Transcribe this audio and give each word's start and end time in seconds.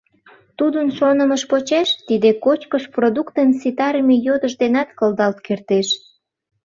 Тудын 0.57 0.87
шонымыж 0.97 1.41
почеш, 1.51 1.89
тиде 2.07 2.29
кочкыш 2.43 2.83
продуктым 2.95 3.49
ситарыме 3.61 4.15
йодыш 4.25 4.53
денат 4.61 4.89
кылдалт 4.97 5.37
кертеш. 5.45 5.87